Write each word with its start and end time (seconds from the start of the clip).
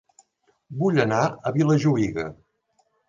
Vull 0.79 0.97
anar 1.05 1.19
a 1.25 1.53
Vilajuïga 1.59 2.27